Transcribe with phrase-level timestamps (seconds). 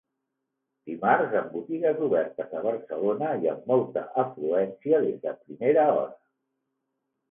[0.91, 6.23] Dimarts amb botigues obertes a Barcelona i amb molta afluència des de primera hora.